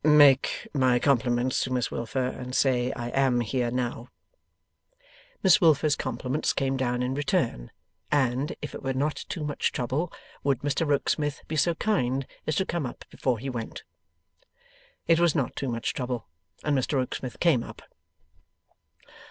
'Make 0.03 0.67
my 0.73 0.97
compliments 0.97 1.61
to 1.61 1.71
Miss 1.71 1.91
Wilfer, 1.91 2.25
and 2.25 2.55
say 2.55 2.91
I 2.93 3.09
am 3.09 3.41
here 3.41 3.69
now.' 3.69 4.07
Miss 5.43 5.61
Wilfer's 5.61 5.95
compliments 5.95 6.53
came 6.53 6.75
down 6.75 7.03
in 7.03 7.13
return, 7.13 7.69
and, 8.11 8.55
if 8.63 8.73
it 8.73 8.81
were 8.81 8.95
not 8.95 9.15
too 9.29 9.43
much 9.43 9.71
trouble, 9.71 10.11
would 10.43 10.61
Mr 10.61 10.87
Rokesmith 10.87 11.43
be 11.47 11.55
so 11.55 11.75
kind 11.75 12.25
as 12.47 12.55
to 12.55 12.65
come 12.65 12.87
up 12.87 13.05
before 13.11 13.37
he 13.37 13.47
went? 13.51 13.83
It 15.07 15.19
was 15.19 15.35
not 15.35 15.55
too 15.55 15.69
much 15.69 15.93
trouble, 15.93 16.27
and 16.63 16.75
Mr 16.75 16.93
Rokesmith 16.93 17.39
came 17.39 17.61
up. 17.61 17.83